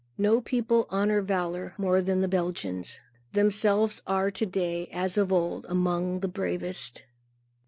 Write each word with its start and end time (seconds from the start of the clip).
No 0.17 0.41
people 0.41 0.87
honor 0.89 1.21
valor 1.21 1.75
more 1.77 2.01
than 2.01 2.21
the 2.21 2.27
Belgians. 2.27 3.01
Themselves 3.33 4.01
are 4.07 4.31
to 4.31 4.45
day, 4.47 4.87
as 4.91 5.15
of 5.15 5.31
old, 5.31 5.63
among 5.69 6.21
the 6.21 6.27
bravest. 6.27 7.03